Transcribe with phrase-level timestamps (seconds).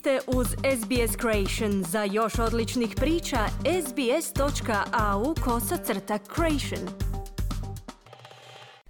[0.00, 1.84] ste uz SBS Creation.
[1.84, 3.38] Za još odličnih priča,
[3.86, 6.88] sbs.au kosacrta creation.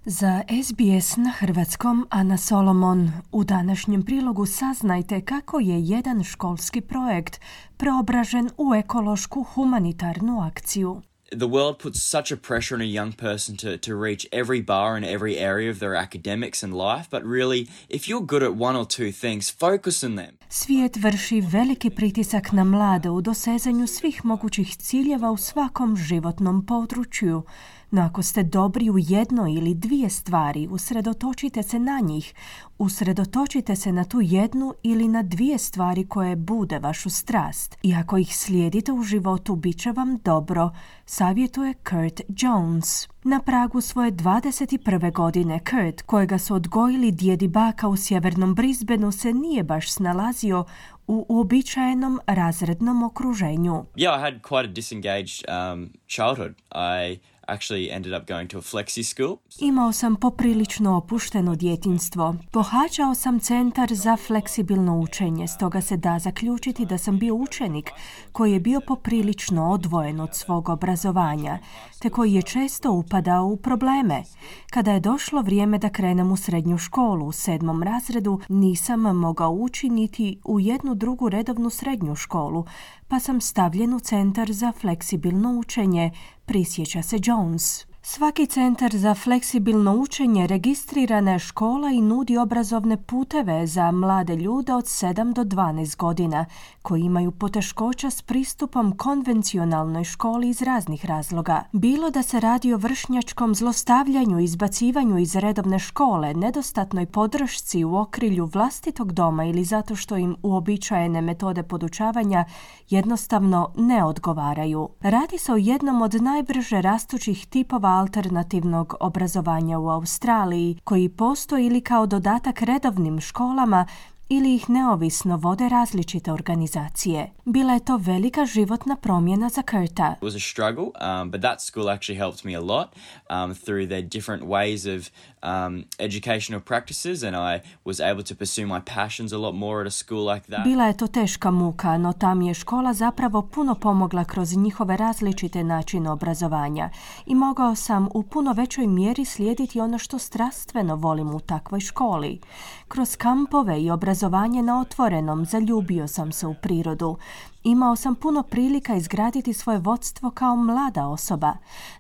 [0.05, 3.11] Za SBS na hrvatskom Ana Solomon.
[3.33, 7.41] U današnjem prilogu saznajte kako je jedan školski projekt
[7.77, 11.03] preobražen u ekološku humanitarnu akciju.
[11.31, 14.97] The world puts such a pressure on a young person to, to reach every bar
[14.97, 18.77] in every area of their academics and life, but really, if you're good at one
[18.77, 20.37] or two things, focus on them.
[20.49, 27.43] Svijet vrši veliki pritisak na mlade u dosezanju svih mogućih ciljeva u svakom životnom području.
[27.91, 32.35] No ako ste dobri u jednoj ili dvije stvari, usredotočite se na njih.
[32.79, 37.79] Usredotočite se na tu jednu ili na dvije stvari koje bude vašu strast.
[37.83, 40.71] I ako ih slijedite u životu, bit će vam dobro,
[41.07, 43.09] savjetuje Kurt Jones.
[43.25, 45.13] Na pragu svoje 21.
[45.13, 50.65] godine Kurt, kojega su odgojili djedi baka u sjevernom Brisbaneu, se nije baš snalazio
[51.07, 53.85] u uobičajenom razrednom okruženju.
[53.97, 56.55] Yeah, I had quite a disengaged um, childhood.
[56.75, 57.19] I
[57.51, 59.37] actually ended up going to a flexi school.
[59.61, 62.35] Imao sam poprilično opušteno djetinstvo.
[62.51, 67.91] Pohađao sam centar za fleksibilno učenje, stoga se da zaključiti da sam bio učenik
[68.33, 71.59] koji je bio poprilično odvojen od svog obrazovanja,
[71.99, 74.23] te koji je često upadao u probleme.
[74.71, 80.39] Kada je došlo vrijeme da krenem u srednju školu u sedmom razredu, nisam mogao učiniti
[80.45, 82.65] u jednu drugu redovnu srednju školu,
[83.11, 86.11] pa sam stavljen u centar za fleksibilno učenje,
[86.47, 87.90] prisjeća se Jones.
[88.13, 94.75] Svaki centar za fleksibilno učenje registrirana je škola i nudi obrazovne puteve za mlade ljude
[94.75, 96.47] od 7 do 12 godina
[96.83, 101.63] koji imaju poteškoća s pristupom konvencionalnoj školi iz raznih razloga.
[101.73, 108.47] Bilo da se radi o vršnjačkom zlostavljanju, izbacivanju iz redovne škole, nedostatnoj podršci u okrilju
[108.47, 112.45] vlastitog doma ili zato što im uobičajene metode podučavanja
[112.89, 114.89] jednostavno ne odgovaraju.
[115.01, 121.81] Radi se o jednom od najbrže rastućih tipova alternativnog obrazovanja u Australiji, koji postoji ili
[121.81, 123.87] kao dodatak redovnim školama
[124.31, 127.31] ili ih neovisno vode različite organizacije.
[127.45, 130.15] Bila je to velika životna promjena za Kurta.
[130.17, 132.89] It was a struggle, um, but that school actually helped me a lot
[133.31, 135.11] um, through their different ways of
[135.43, 139.87] um, educational practices and I was able to pursue my passions a lot more at
[139.87, 140.65] a school like that.
[140.65, 144.97] Bila je to teška muka, no ta mi je škola zapravo puno pomogla kroz njihove
[144.97, 146.91] različite načine obrazovanja
[147.27, 152.41] i mogao sam u puno većoj mjeri slijediti ono što strastveno volim u takvoj školi.
[152.89, 157.17] Kroz kampove i obrazovanje na otvorenom zaljubio sam se u prirodu.
[157.63, 161.53] Imao sam puno prilika izgraditi svoje vodstvo kao mlada osoba.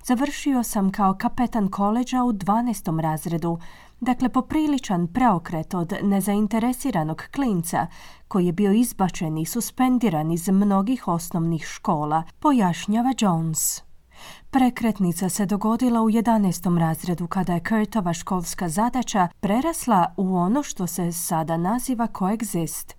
[0.05, 3.01] Završio sam kao kapetan koleđa u 12.
[3.01, 3.59] razredu,
[4.01, 7.87] dakle popriličan preokret od nezainteresiranog klinca
[8.29, 13.90] koji je bio izbačen i suspendiran iz mnogih osnovnih škola, pojašnjava Jones.
[14.51, 16.79] Prekretnica se dogodila u 11.
[16.79, 22.95] razredu kada je Kurtova školska zadaća prerasla u ono što se sada naziva Coexist,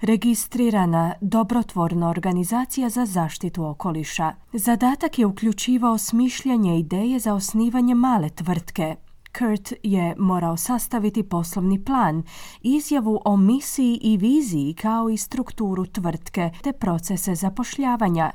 [0.00, 4.32] registrirana dobrotvorna organizacija za zaštitu okoliša.
[4.52, 8.96] Zadatak je uključivao smišljanje ideje za osnivanje male tvrtke,
[9.38, 12.22] Kurt je morao sastaviti poslovni plan,
[12.62, 18.30] izjavu o misiji i viziji kao i strukturu tvrtke te procese zapošljavanja.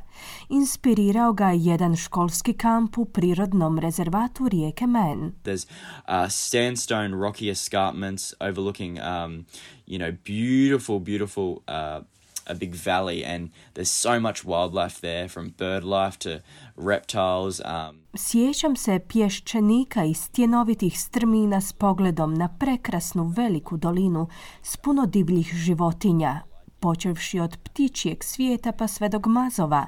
[0.49, 5.31] Inspirirao ga jedan školski kamp u prirodnom rezervatu rijeke Man.
[5.43, 9.45] There's uh, sandstone rocky escarpments overlooking um,
[9.87, 12.05] you know beautiful beautiful uh,
[12.45, 16.39] a big valley and there's so much wildlife there from bird life to
[16.75, 24.27] reptiles um, Sjećam se pješčenika i stjenovitih strmina s pogledom na prekrasnu veliku dolinu
[24.63, 26.41] s puno divljih životinja,
[26.81, 29.87] počevši od ptičijeg svijeta pa sve do gmazova.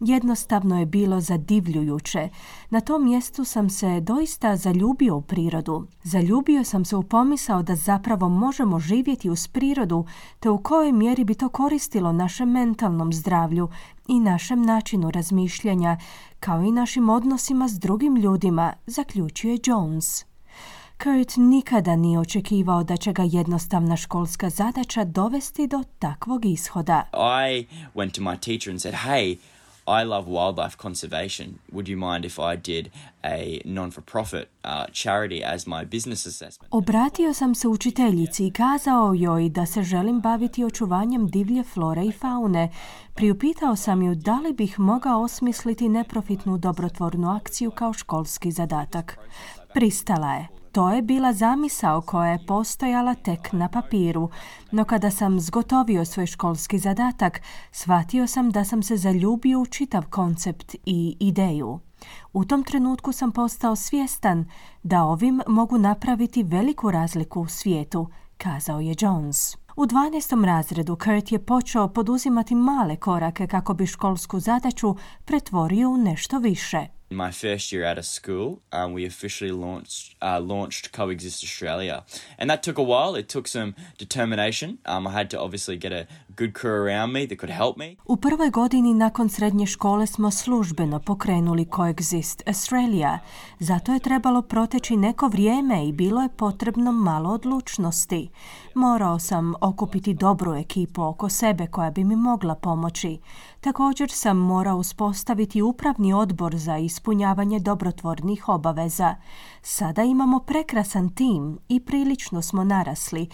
[0.00, 2.28] Jednostavno je bilo zadivljujuće.
[2.70, 5.86] Na tom mjestu sam se doista zaljubio u prirodu.
[6.02, 10.06] Zaljubio sam se u pomisao da zapravo možemo živjeti uz prirodu,
[10.40, 13.68] te u kojoj mjeri bi to koristilo našem mentalnom zdravlju
[14.08, 15.98] i našem načinu razmišljanja,
[16.40, 20.33] kao i našim odnosima s drugim ljudima, zaključuje Jones.
[21.02, 27.02] Kurt nikada nije očekivao da će ga jednostavna školska zadaća dovesti do takvog ishoda.
[27.12, 29.36] I went to my teacher and said, hey,
[29.86, 31.46] I love wildlife conservation.
[31.72, 32.90] Would you mind if I did
[33.22, 36.68] a non-for-profit uh, charity as my business assessment?
[36.70, 42.12] Obratio sam se učiteljici i kazao joj da se želim baviti očuvanjem divlje flore i
[42.12, 42.70] faune.
[43.14, 49.18] Priupitao sam ju da li bih mogao osmisliti neprofitnu dobrotvornu akciju kao školski zadatak.
[49.74, 50.63] Pristala je.
[50.74, 54.30] To je bila zamisao koja je postojala tek na papiru,
[54.70, 57.40] no kada sam zgotovio svoj školski zadatak,
[57.72, 61.78] shvatio sam da sam se zaljubio u čitav koncept i ideju.
[62.32, 64.50] U tom trenutku sam postao svjestan
[64.82, 69.56] da ovim mogu napraviti veliku razliku u svijetu, kazao je Jones.
[69.76, 70.44] U 12.
[70.44, 76.86] razredu Kurt je počeo poduzimati male korake kako bi školsku zadaću pretvorio u nešto više.
[77.14, 82.02] My first year out of school, um, we officially launched uh, launched Coexist Australia,
[82.38, 83.20] and that took a while.
[83.20, 84.78] It took some determination.
[84.86, 86.06] Um, I had to obviously get a
[86.36, 87.96] good crew around me that could help me.
[88.04, 93.18] U prvoj godini nakon srednje škole smo službeno pokrenuli Coexist Australia.
[93.58, 98.30] Zato je trebalo proteći neko vrijeme i bilo je potrebno malo odlučnosti.
[98.74, 103.18] Morao sam okupiti dobru ekipu oko sebe koja bi mi mogla pomoći.
[103.64, 109.14] Također sam morao uspostaviti upravni odbor za ispunjavanje dobrotvornih obaveza.
[109.62, 113.28] Sada imamo prekrasan tim i prilično smo narasli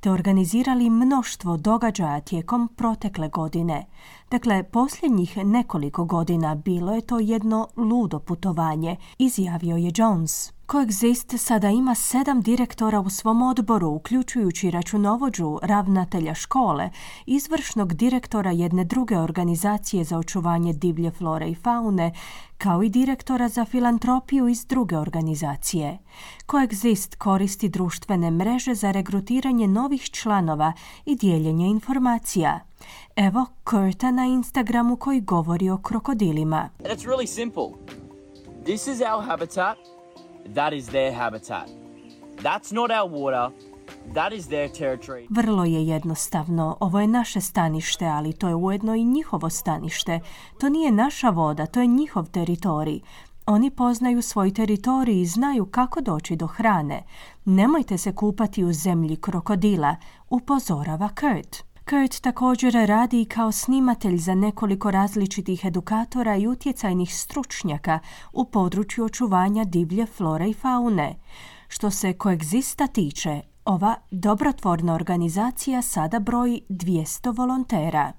[0.00, 3.86] te organizirali mnoštvo događaja tijekom protekle godine.
[4.32, 10.52] Dakle, posljednjih nekoliko godina bilo je to jedno ludo putovanje, izjavio je Jones.
[10.68, 16.90] Coexist sada ima sedam direktora u svom odboru, uključujući računovođu, ravnatelja škole,
[17.26, 22.12] izvršnog direktora jedne druge organizacije za očuvanje divlje flore i faune,
[22.58, 25.98] kao i direktora za filantropiju iz druge organizacije.
[26.46, 30.72] Coexist koristi društvene mreže za regrutiranje novih članova
[31.04, 32.60] i dijeljenje informacija.
[33.16, 36.68] Evo Kurta na Instagramu koji govori o krokodilima.
[36.78, 37.68] It's really simple.
[38.64, 39.76] This is our habitat.
[40.54, 41.68] That is their habitat.
[42.42, 43.50] That's not our water.
[44.14, 45.26] That is their territory.
[45.30, 46.76] Vrlo je jednostavno.
[46.80, 50.20] Ovo je naše stanište, ali to je ujedno i njihovo stanište.
[50.60, 53.00] To nije naša voda, to je njihov teritorij.
[53.46, 57.02] Oni poznaju svoj teritorij i znaju kako doći do hrane.
[57.44, 59.96] Nemojte se kupati u zemlji krokodila,
[60.30, 61.71] upozorava Kurt.
[61.90, 67.98] Kurt također radi kao snimatelj za nekoliko različitih edukatora i utjecajnih stručnjaka
[68.32, 71.14] u području očuvanja divlje flore i faune.
[71.68, 78.12] Što se koegzista tiče, ova dobrotvorna organizacija sada broji 200 volontera.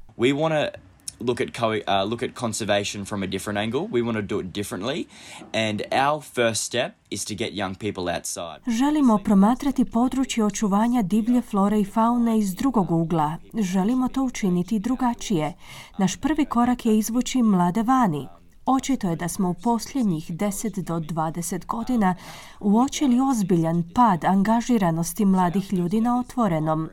[1.27, 3.81] Look at co- uh, look at conservation from a different angle.
[3.81, 5.05] We want to do it differently,
[5.53, 8.71] and our first step is to get young people outside.
[8.77, 13.37] Želimo promatrati područje očuvanja divlje flore i faune iz drugog ugla.
[13.53, 15.53] Želimo to učiniti drugačije.
[15.97, 18.27] Naš prvi korak je izvući mlade vani.
[18.65, 22.15] Očito je da smo u posljednjih 10 do 20 godina
[22.59, 26.89] uočili ozbiljan pad angažiranosti mladih ljudi na otvorenom.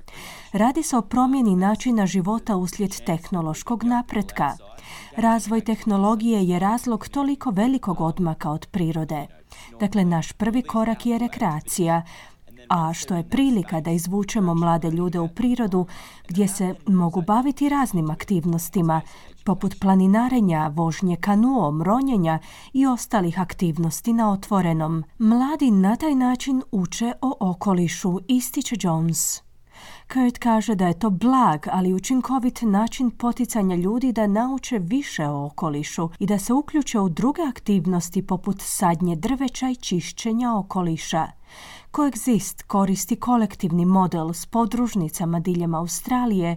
[0.53, 4.57] Radi se o promjeni načina života uslijed tehnološkog napretka.
[5.17, 9.27] Razvoj tehnologije je razlog toliko velikog odmaka od prirode.
[9.81, 12.03] Dakle, naš prvi korak je rekreacija,
[12.69, 15.87] a što je prilika da izvučemo mlade ljude u prirodu
[16.29, 19.01] gdje se mogu baviti raznim aktivnostima,
[19.45, 22.39] poput planinarenja, vožnje kanuom, ronjenja
[22.73, 25.05] i ostalih aktivnosti na otvorenom.
[25.19, 29.43] Mladi na taj način uče o okolišu, ističe Jones.
[30.13, 35.45] Kurt kaže da je to blag, ali učinkovit način poticanja ljudi da nauče više o
[35.45, 41.27] okolišu i da se uključe u druge aktivnosti poput sadnje drveća i čišćenja okoliša.
[41.93, 46.57] Coexist koristi kolektivni model s podružnicama diljem Australije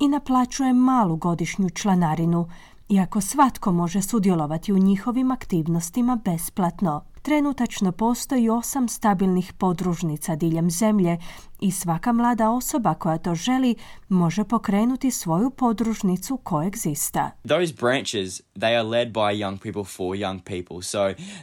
[0.00, 2.48] i naplaćuje malu godišnju članarinu,
[2.88, 7.04] iako svatko može sudjelovati u njihovim aktivnostima besplatno.
[7.22, 11.18] Trenutačno postoji osam stabilnih podružnica diljem zemlje
[11.60, 13.74] i svaka mlada osoba koja to želi
[14.08, 17.30] može pokrenuti svoju podružnicu koegzista.
[17.48, 20.82] Those branches, they are led by young people for young people.
[20.82, 20.98] So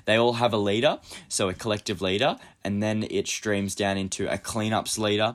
[0.05, 0.97] they all have a leader,
[1.29, 5.33] so a collective leader, and then it streams down into a cleanups leader.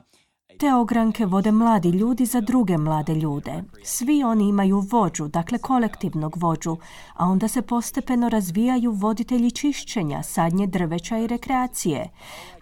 [0.57, 3.63] Te ogranke vode mladi ljudi za druge mlade ljude.
[3.83, 6.77] Svi oni imaju vođu, dakle kolektivnog vođu,
[7.13, 12.09] a onda se postepeno razvijaju voditelji čišćenja, sadnje drveća i rekreacije.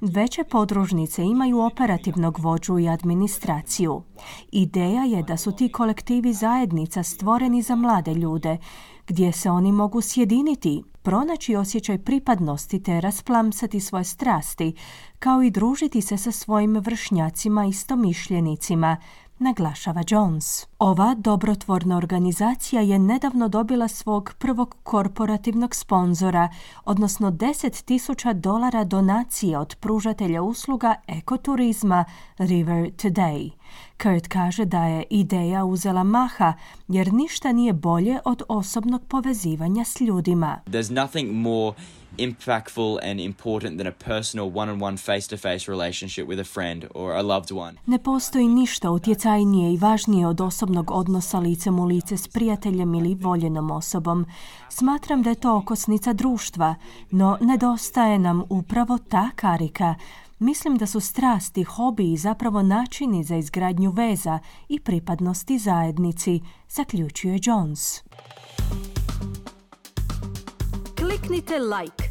[0.01, 4.01] Veće podružnice imaju operativnog vođu i administraciju.
[4.51, 8.57] Ideja je da su ti kolektivi zajednica stvoreni za mlade ljude,
[9.11, 14.73] gdje se oni mogu sjediniti, pronaći osjećaj pripadnosti te rasplamsati svoje strasti,
[15.19, 18.97] kao i družiti se sa svojim vršnjacima istomišljenicima,
[19.41, 20.67] naglašava Jones.
[20.79, 26.49] Ova dobrotvorna organizacija je nedavno dobila svog prvog korporativnog sponzora,
[26.85, 32.05] odnosno 10.000 dolara donacije od pružatelja usluga ekoturizma
[32.37, 33.51] River Today.
[34.03, 36.53] Kurt kaže da je ideja uzela maha
[36.87, 40.59] jer ništa nije bolje od osobnog povezivanja s ljudima.
[40.65, 41.75] There's nothing more
[42.27, 47.51] impactful and important than a personal one-on-one face-to-face relationship with a friend or a loved
[47.51, 47.77] one.
[47.85, 53.15] Ne postoji ništa utjecajnije i važnije od osobnog odnosa licem u lice s prijateljem ili
[53.15, 54.25] voljenom osobom.
[54.69, 56.75] Smatram da je to okosnica društva,
[57.11, 59.95] no nedostaje nam upravo ta karika.
[60.39, 67.39] Mislim da su strasti, hobi i zapravo načini za izgradnju veza i pripadnosti zajednici, zaključuje
[67.43, 68.03] Jones.
[70.97, 72.10] Kliknite like,